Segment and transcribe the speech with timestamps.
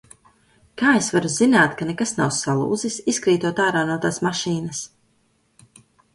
[0.81, 4.83] Kā es varu zināt, ka nekas nav salūzis, izkrītot ārā no tās mašīnas?